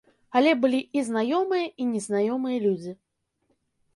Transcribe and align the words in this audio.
Але 0.39 0.51
былі 0.63 0.79
і 0.99 1.01
знаёмыя, 1.09 1.67
і 1.85 1.87
незнаёмыя 1.91 2.57
людзі. 2.65 2.95